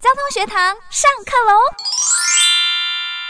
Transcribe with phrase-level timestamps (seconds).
[0.00, 1.58] 交通学堂上课喽！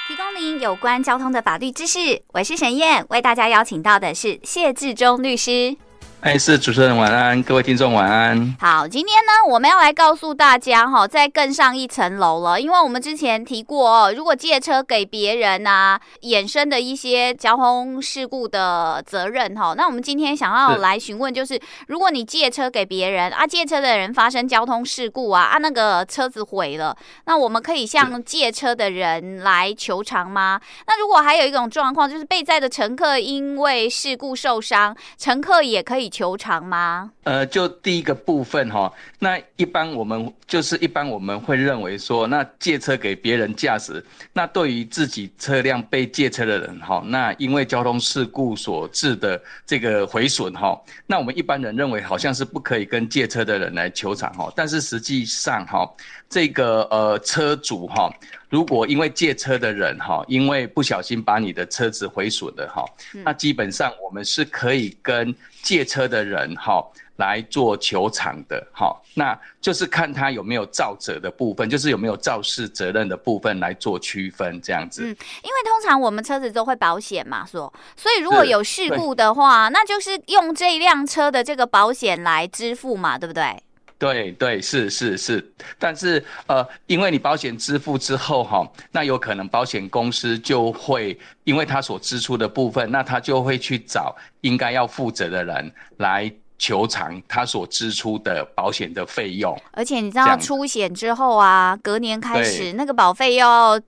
[0.06, 2.22] 提供您有关交通的法律知识。
[2.34, 5.74] 我是沈燕，为大家邀请到的是谢志忠律师。
[6.20, 8.56] 哎，是主持人晚安，各位听众晚安。
[8.58, 30.60] 好，今天呢，我们要来告诉大家哈，再更上一层楼了，因为我们之前提过哦，如果借车给别人啊，衍生的一些交通事故的责任哈，那我们今天想要来询问，就是如果你借车给别人啊，借车的人发生交通事故啊，啊，那个车子毁了，那我们可以向借车的人来求偿吗？
[30.88, 36.07] 那如果还有一种状况，就是被载的乘客因为事故受伤，乘客也可以。
[36.08, 37.10] 求偿吗？
[37.24, 55.86] 呃，就第一个部分哈，那一般我们就是一般我们会认为说，那借车给别人驾驶，那对于自己车辆被借车的人哈，那因为交通事故所致的这个毁损哈，那我们一般人认为好像是不可以跟借车的人来求偿哈，但是实际上哈，
[56.30, 58.10] 这个呃车主哈，
[58.48, 62.84] 如果因为借车的人哈，因为不小心把你的车子毁损了哈，
[63.24, 65.34] 那基本上我们是可以跟
[65.68, 66.82] 借车的人哈。
[67.18, 75.02] 来做球场的，哈，那就是看他有没有肇责的部分，就是有没有肇事责任的部分来做区分，这样子。
[75.02, 75.08] 嗯，
[75.42, 83.60] 因为通常我们车子都会保险嘛，说，所以如果有事故的话，那就是用这辆车的这个保险来支付嘛，对不对？
[83.98, 96.32] 对对，是是是，但是呃，因为你保险支付之后哈，那有可能保险公司就会因为他所支出的部分，那他就会去找应该要负责的人来。
[96.60, 103.80] 求偿他所支出的保险的费用，而且你知道出险之后啊，隔年开始那个保费又要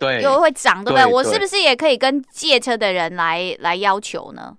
[0.00, 1.06] 对又会涨，对不对？
[1.06, 4.52] 我是不是也可以跟借车的人来来要求呢？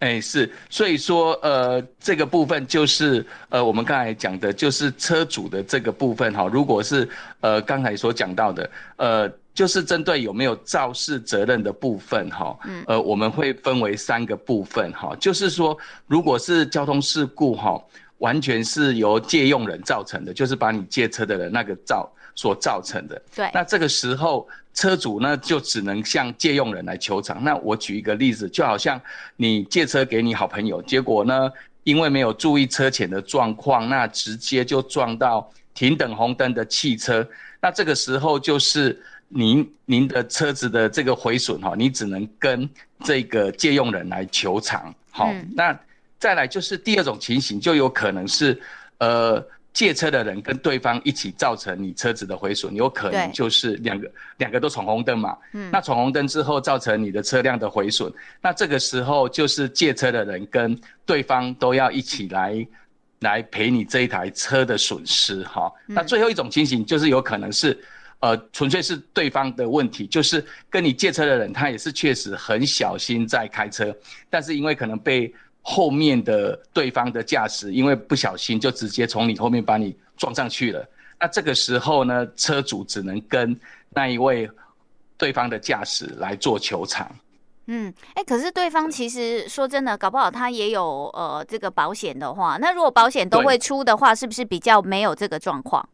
[0.00, 6.46] 哎，是，所以说呃，这个部分就是呃，我们刚才讲的就是车主的这个部分哈。
[6.52, 7.08] 如果是
[7.40, 9.32] 呃刚才所讲到的呃。
[9.52, 15.76] 就是针对有没有肇事责任的部分，哈，呃，我们会分为三个部分，哈，就是说，
[16.06, 17.78] 如果是交通事故，哈，
[18.18, 27.44] 完全是由借用人造成的，就是把你借车的人那个造所造成的，对，那这个时候车主呢就只能向借用人来求偿。
[27.44, 28.98] 那我举一个例子，就好像
[29.36, 31.50] 你借车给你好朋友，结果呢，
[31.84, 37.28] 因为没有注意车前的状况，那直接就撞到停等红灯的汽车，
[37.60, 38.98] 那这个时候就是。
[39.32, 42.68] 您您的车子的这个毁损哈，你只能跟
[43.04, 44.92] 这个借用人来求偿。
[45.12, 45.78] 好、嗯，那
[46.18, 48.60] 再来就是第二种情形，就有可能是
[48.98, 49.40] 呃
[49.72, 55.36] 借车的人跟对方一起造成你车子的毁损，有可能就是两个两个都闯红灯嘛。
[55.52, 62.66] 嗯，那闯红灯之后造成你的车辆的毁损，那这个时候就是借车的人跟对方都要一起来
[63.20, 65.42] 来赔你这一台车的损失。
[65.44, 67.78] 哈、嗯，那最后一种情形就是有可能是。
[68.22, 73.96] 呃，纯粹是对方的问题，就是跟你借车的人，他也是确实很小心在开车，
[74.28, 80.86] 但是因为可能被后面的对方的驾驶，因为不小心就直接从你后面把你撞上去了。
[81.20, 83.58] 那这个时候呢，车主只能跟
[83.90, 84.50] 那一位
[85.18, 87.10] 对方的驾驶来做求偿。
[87.66, 95.86] 嗯，哎、欸，可是对方其实说真的，搞不好他也有呃这个保险的话，那如果保险都会出的话，是不是比较没有这个状况？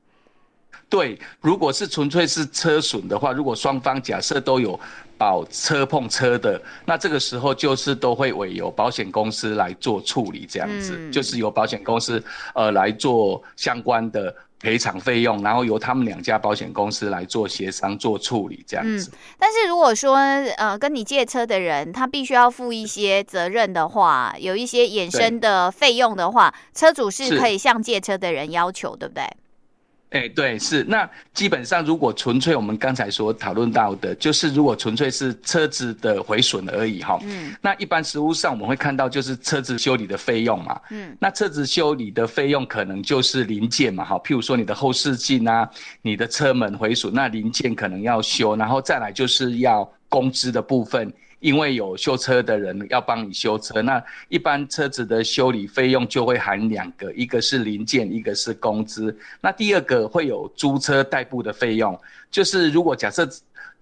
[0.88, 4.78] 对，如果是纯粹是车损的话，如果双方假设都有
[5.18, 12.22] 保车碰车的，那这个时候就是都会委由保险公司来做处理，这样子，嗯、就是由保险公司
[12.54, 19.10] 呃来做相关的赔偿费用，然后由他们两家保险公司来做协商做处理，这样子。
[19.10, 20.16] 嗯、但是如果说
[20.56, 29.24] 呃跟你借车的人他必须要负一些责任的话，有一些衍生的费用的话，车主是可以向借车的人要求，对不对？
[30.10, 30.84] 哎、欸，对，是。
[30.84, 45.68] 那基本上，如果纯粹我们刚才所讨论到的，就是如果纯粹是车子的毁损而已哈，嗯，那一般实务上我们会看到就是车子修理的费用嘛，嗯，那车子修理的费用可能就是零件嘛，哈，譬如说你的后视镜啊，
[46.02, 51.12] 你的车门毁损，那零件可能要修，然后再来就是要工资的部分。
[51.40, 59.16] 因为有修车的人要帮你修车，那一般车子的修理费用就会含两个，一个是零件，一个是工资。
[59.40, 61.98] 那第二个会有租车代步的费用，
[62.30, 63.28] 就是如果假设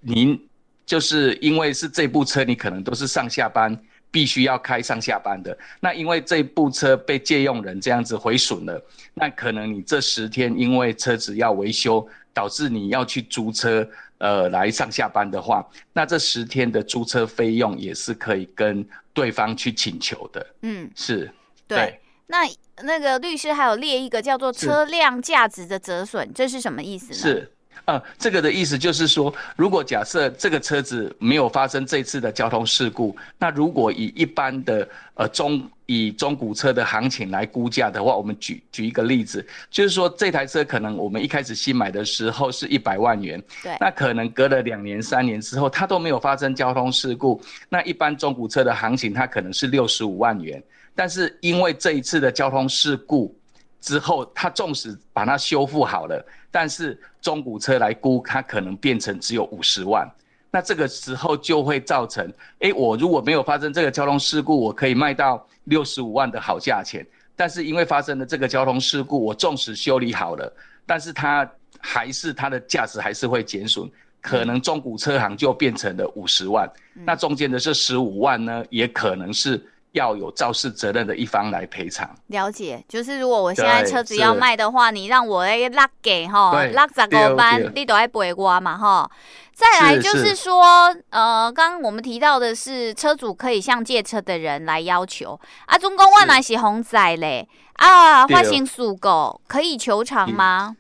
[0.01, 0.39] 您
[0.85, 3.79] 就是因为是这部车，你可能都是上下班
[4.11, 8.85] 必须要开上下班的，那因为这部车被借用人这样子毁损了，
[9.15, 13.89] 那可能你这十天因为车子要维修，导致你要去租车。
[14.19, 20.47] 呃，来上下班的话，那这十天的租车费用也是可以跟对方去请求的。
[20.63, 21.31] 嗯，是，
[21.67, 21.77] 对。
[21.77, 22.49] 对那
[22.83, 27.15] 那个律师还有列一个叫做车辆价值的折损，这是什么意思呢？
[27.15, 27.53] 是。
[27.87, 47.39] 呃，这个的意思就是说，如果假设这个车子没有发生这次的交通事故，那如果以一般的呃中以中古车的行情来估价的话，我们举举一个例子，就是说这台车可能我们一开始新买的时候是一百万元，对，那可能隔了两年三年之后，它都没有发生交通事故，
[47.69, 50.63] 那一般中古车的行情它可能是六十五万元，
[50.95, 53.37] 但是因为这一次的交通事故。
[53.85, 60.11] 之后，他纵使把它修复好了，但是中古车来估，它可能变成只有五十万。
[60.51, 62.27] 那这个时候就会造成，
[62.61, 67.07] 哎，我如果没有发生这个交通事故，我可以卖到六十五万的好价钱。
[67.37, 70.51] 但是因为发生了这个交通事故，我纵使修理好了，
[70.87, 71.47] 但是它
[71.79, 73.87] 还是它的价值还是会减损，
[74.23, 76.67] 可能中古车行就变成了五十万。
[76.95, 79.63] 那中间的这十五万呢，也可能是。
[79.95, 82.09] 要有肇事责任的一方来赔偿。
[82.27, 89.11] 了解，就是如果我现在车子要卖的话，你让我来拉给哈，拉十个班，你都要赔我嘛哈。
[89.55, 100.77] 再来就是说，是是呃，刚刚我们提到的是车主可以向借车的人来要求啊，中公万来是红仔嘞啊，发行诉狗可以求偿吗？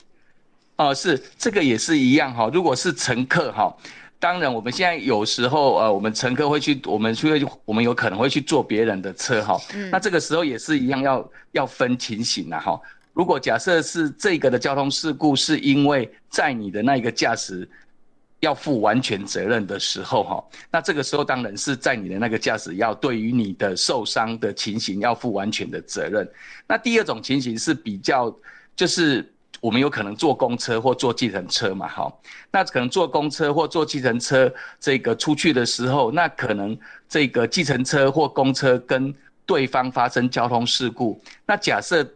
[0.77, 3.73] 哦、呃，是这个也是一样哈，如果是乘客哈。
[4.25, 9.91] 当然，我们现在有时候，呃，我们乘客会去，我们去，我们有可能会去坐别人的车，哈、嗯。
[9.91, 12.81] 那这个时候也是一样要，要要分情形了，哈。
[13.13, 17.69] 如果假设是这个的交通事故，是因为在你的那一个驾驶
[18.41, 26.27] 要负完全责任的时候，哈，那这个时候当然是在你的那个驾驶要对于你的受伤的情形要负完全的责任。
[26.67, 28.35] 那第二种情形是比较，
[28.75, 29.31] 就是。
[29.65, 32.13] 我们有可能坐公车或坐计程车嘛，哈，
[32.51, 36.79] 那可能坐公车或坐计程车这个出去的时候，那可能
[37.09, 39.15] 这个计程车或公车跟
[39.47, 42.07] 对方发生交通事故，那假设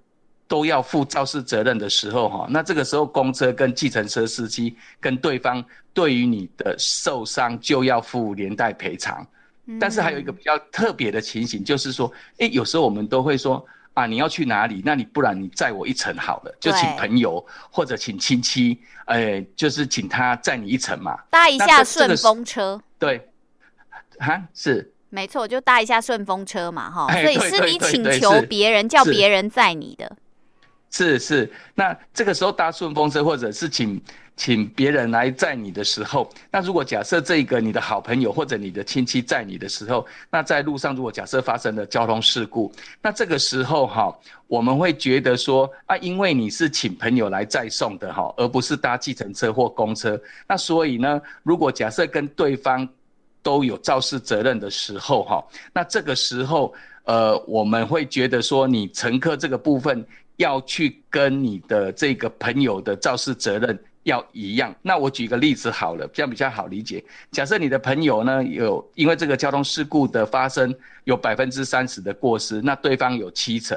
[0.47, 5.65] 都要负肇事责任的时候，哈，那这个时候公车跟计程车司机跟对方
[5.95, 9.27] 对于你的受伤就要负连带赔偿，
[9.81, 13.65] 但是还有一个比较特别的情形，就是说，诶，有时候我们都会说。
[13.99, 14.81] 啊，你要去哪里？
[14.85, 22.81] 那你不然你载我一程好了，就请朋友或者请亲戚，哎、欸，就是请他载你一程嘛，搭一下顺风车。
[22.99, 23.29] 对，
[24.21, 30.17] 哈，是，没错，就搭一下顺风车嘛，哈、欸，所以是你请求别人叫别人载你的。
[30.91, 34.01] 是是，那这个时候搭顺风车，或者是请
[34.37, 52.89] 请别人来载你的时候，那如果假设这个你的好朋友或者你的亲戚载你的时候，那在路上如果假设发生了交通事故，那这个时候哈，我们会觉得说啊，因为你是请朋友来载送的哈，而不是搭计程车或公车，那所以呢，如果假设跟对方
[53.43, 56.73] 都有肇事责任的时候哈，那这个时候
[57.05, 60.03] 呃，我们会觉得说你乘客这个部分。
[60.39, 64.75] 要去跟你的这个朋友的肇事责任要一样。
[64.83, 67.05] 那我举个例子好了，这样比较好理解。
[67.31, 70.75] 假设你的朋友呢，有因为这个交通事故的发生
[71.05, 73.77] 有百分之三十的过失，那对方有七成，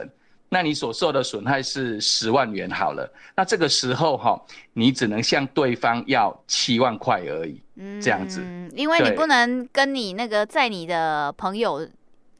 [0.49, 3.11] 那你所受的损害是十万元好了。
[3.35, 4.39] 那这个时候哈，
[4.73, 7.61] 你只能向对方要七万块而已，
[7.99, 8.39] 这样子。
[8.43, 11.87] 嗯，因为你不能跟你那个在你的朋友。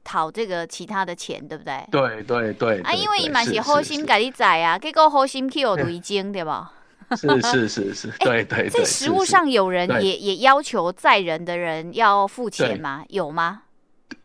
[0.04, 1.86] 讨这个其他的钱，对不对？
[1.92, 6.72] 对对对啊，因为伊嘛是好心给你载啊，结果好心去有违经， 对吧？
[7.16, 8.70] 是是是是， 对对对。
[8.70, 13.04] 在实物上，有人也也要求载人的人要付钱吗？
[13.10, 13.64] 有吗？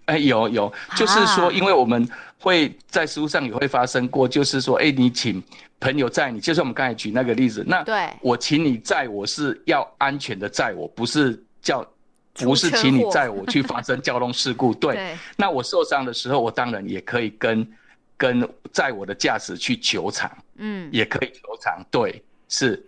[0.05, 2.09] 哎，有有，就是说，因为我们
[2.39, 5.43] 会在实物上也会发生过，就是说，哎，你请
[5.81, 11.85] 朋友载你，就是我们刚才举那个例子，那对，我请你载，我是要安全的载，我不是叫。
[12.39, 15.19] 不是请你载我去发生交通事故， 对，对。
[15.37, 17.67] 那我受伤的时候，我当然也可以跟
[18.17, 22.85] 跟载我的驾驶去球场，嗯，也可以球场，对，是。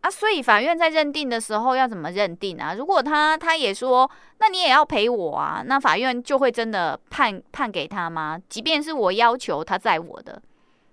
[0.00, 2.74] 啊，所以法院在认定的时候要怎么认定啊？
[2.74, 8.36] 如果他他也说，那你也要赔我啊，那法院就会真的判判给他吗？
[8.48, 10.42] 即便是我要求他载我的。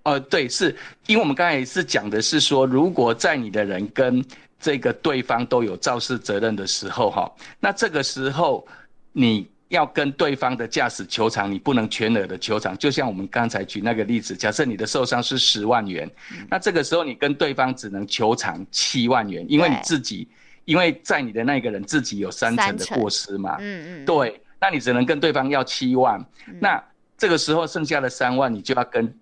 [0.10, 0.76] 呃，对，是
[1.06, 4.24] 因为我们刚才是讲的是说，如果在你的人跟
[4.60, 8.68] 这个对方都有肇事责任的时候，哈，那这个时候
[9.12, 12.76] 你要跟对方的驾驶求偿，你不能全额的求偿。
[12.78, 16.10] 就像我们刚才举那个例子，假设你的受伤是十万元，
[16.50, 20.28] 那这个时候你跟对方只能求偿七万元，因为你自己，
[20.66, 26.20] 因为在你的那个人自己有三成的过失嘛，嗯嗯，对，那你只能跟对方要七万，
[26.60, 26.84] 那
[27.18, 29.14] 这个时候剩下的三万你就要跟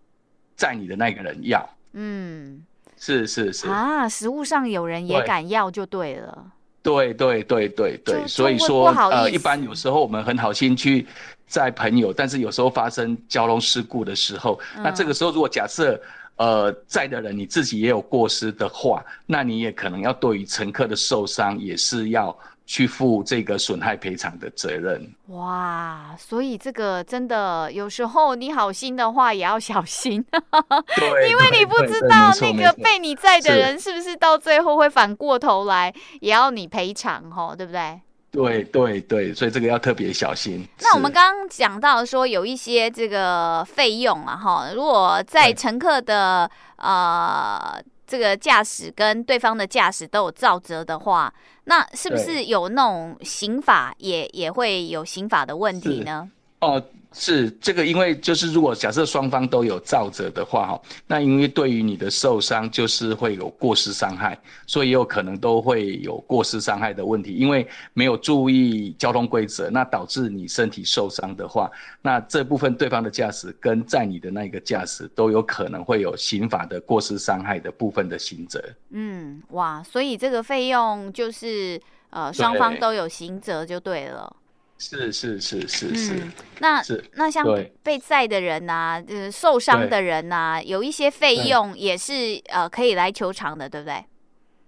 [0.58, 2.62] 载你的那个人要，嗯。
[3.00, 6.46] 是是是啊，食物上有人也敢要就对了。
[6.82, 11.06] 对对对对对，所以说呃，一般有时候我们很好心去
[11.46, 16.02] 载朋友，但是有时候发生交通事故的时候，嗯、那这个时候如果假设
[16.38, 22.36] 呃载的人你自己也有过失的话，那你也可能要对于乘客的受伤也是要。
[22.68, 25.10] 去负这个损害赔偿的责任。
[25.28, 30.24] 哇，所以这个真的有时候你好心的话也要小心，
[30.96, 38.02] 对，因为你不知道那个被你载的人是不是到最后会反过头来也要你赔偿哈，对不对？
[38.30, 40.68] 对对对，所以这个要特别小心。
[40.82, 47.82] 那我们刚刚讲到说有一些这个费用啊哈，如果在乘客的呃。
[48.08, 51.32] 这个驾驶跟对方的驾驶都有造责的话，
[51.66, 56.32] 那是不是有那种刑法也也会有刑法的问题呢？
[56.62, 56.82] 哦。
[57.20, 71.70] 是这个，因为就是如果假设双方都有造责的话，哈，那因为对于你的受伤就是会有过失伤害，所以也有可能都会有过失伤害的问题，因为没有注意交通规则，那导致你身体受伤的话，
[72.02, 78.64] 那这部分对方的驾驶跟在你的那个驾驶都有可能会有刑法的过失伤害的部分的刑责。
[78.92, 81.82] 嗯，哇，所以这个费用就是
[82.12, 84.36] 呃双方都有刑责就对了。
[84.80, 87.46] 是是是是是，嗯、那是那像
[87.82, 94.06] 被载的人呐、啊，呃，受伤的人呐、啊，有一些费用也是呃可以来求偿的，对不对？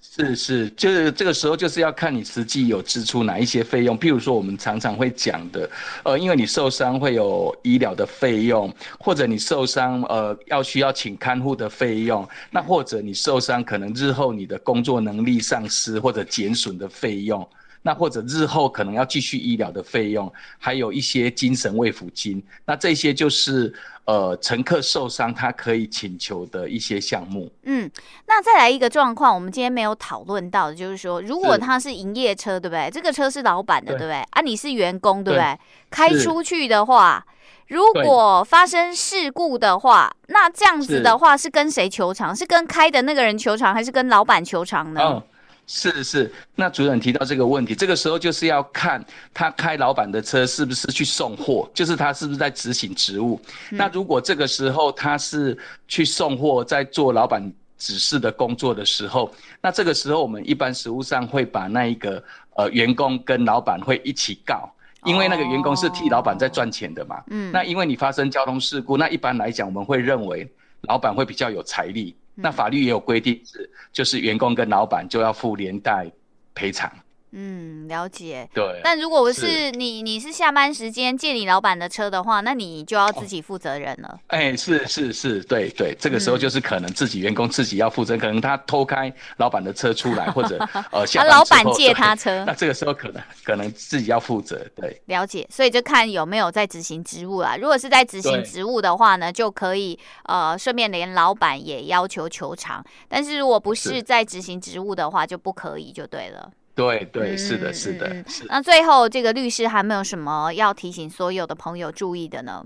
[0.01, 5.70] 是是，就是这个时候就是要看你实际有支出哪一些费用，譬如说我们常常会讲的，
[6.04, 17.48] 呃，因为你受伤会有医疗的费用，或者你受伤呃要需要请看护的费用，那或者你受伤可能日后你的工作能力丧失或者减损的费用。
[17.81, 23.74] 那或者日后可能要继续医疗的费用，还有一些精神慰抚金，那这些就是
[24.05, 27.50] 呃乘客受伤他可以请求的一些项目。
[27.63, 27.89] 嗯，
[28.27, 32.89] 那再来一个状况，我们今天没有讨论到的，就是说，如果他是营业车，对不对？
[32.91, 34.15] 这个车是老板的，对，不对？
[34.31, 35.43] 啊，你是员工，对不对？
[35.43, 35.59] 对，
[35.89, 37.25] 开出去的话，
[37.67, 42.36] 如果发生事故的话，那这样子的话是跟谁求偿？
[42.36, 45.01] 是跟开的那个人求偿，还是跟老板求偿呢？
[45.01, 45.24] 哦
[45.71, 53.39] 是是，那主任提到这个问题，这个时候就是要看他开老板的车是不是去送货，就是他是不是在执行职务。
[53.69, 53.77] 嗯。
[53.77, 55.55] 那如果这个时候他是
[55.88, 62.23] 去送货，在做老板指示的工作的时候，那这个时候我们一般实务上会把那一个
[62.55, 64.67] 呃员工跟老板会一起告，
[65.05, 67.23] 因为那个员工是替老板在赚钱的嘛。
[67.27, 67.51] 嗯。
[67.51, 72.15] 那因为你发生交通事故，那一般来讲我们会认为老板会比较有财力。
[72.41, 76.12] 那法律也有规定，是就是员工跟老板就要付连带
[76.53, 76.91] 赔偿。
[77.31, 78.50] 嗯，了解。
[78.53, 78.81] 对。
[78.83, 84.19] 但如果是你，你是下班时间借你老板的车的话，那你就要自己负责任了。
[84.27, 90.57] 哎、哦欸，是是是，对对，这个时候就是可能自己员工自己要负责、嗯，可能他偷开老板的车出来，或者
[90.91, 94.65] 呃老板借他车，那这个时候可能可能自己要负责。
[94.75, 95.48] 对，了解。
[95.51, 97.55] 所以就看有没有在执行职务啦。
[97.55, 102.83] 如果是在执行职务的话呢，就可以呃顺便连老板也要求求偿。
[103.07, 106.51] 但是如果不是在执行职务的话，就不可以，就对了。
[106.79, 108.45] 对对，是的，是的，嗯，是。
[108.48, 112.65] 那最后，这个律师还没有什么要提醒所有的朋友注意的呢？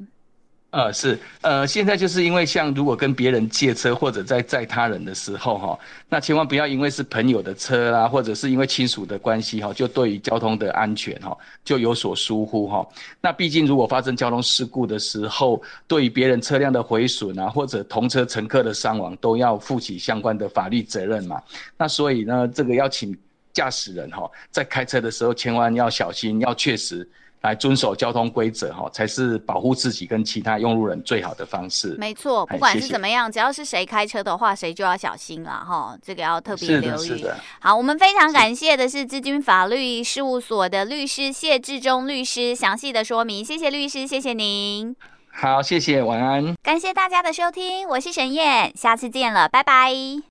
[0.69, 5.79] 呃，是，呃，现在就是因为像如果跟别人借车或者在载他人的时候，哈，
[6.09, 12.87] 那千万不要因为是朋友的车啦，或者是因为亲属的关系，哈，就对于交通的安全，哈，就有所疏忽，哈。
[13.19, 21.41] 那毕竟如果发生交通事故的时候，对于别人车辆的毁损啊，或者同车乘客的伤亡，都要负起相关的法律责任嘛。
[21.77, 23.17] 那所以呢，这个要请。
[23.53, 27.07] 驾驶人哈，在开车的时候千万要小心，要确实
[27.41, 31.95] 来遵守交通规则哈，才是保护自己跟其他用路人最好的方式。
[31.99, 35.97] 没错，不管是怎么样，只要是谁开车的话，谁就要小心了哈。
[36.01, 37.07] 这个要特别留意。
[37.07, 37.37] 是的。
[37.59, 44.95] 好，我们非常感谢的是资军法律事务所的律师谢志忠律师详细的说明，谢谢律师，谢谢您。
[45.35, 46.55] 好，谢谢，晚安。
[46.63, 50.21] 感谢大家的收听，我是沈燕，下次见了，拜拜。